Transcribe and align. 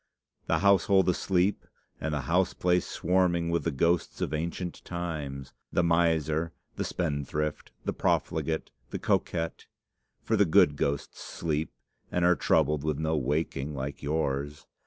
The 0.47 0.57
household 0.57 1.07
asleep, 1.09 1.63
and 1.99 2.11
the 2.11 2.21
house 2.21 2.55
place 2.55 2.87
swarming 2.87 3.51
with 3.51 3.65
the 3.65 3.71
ghosts 3.71 4.19
of 4.19 4.33
ancient 4.33 4.83
times, 4.83 5.53
the 5.71 5.83
miser, 5.83 6.53
the 6.75 6.83
spendthrift, 6.83 7.71
the 7.85 7.93
profligate, 7.93 8.71
the 8.89 8.97
coquette, 8.97 9.67
for 10.23 10.35
the 10.35 10.45
good 10.45 10.75
ghosts 10.75 11.21
sleep, 11.21 11.71
and 12.11 12.25
are 12.25 12.35
troubled 12.35 12.83
with 12.83 12.97
no 12.97 13.15
waking 13.15 13.75
like 13.75 14.01
yours! 14.01 14.65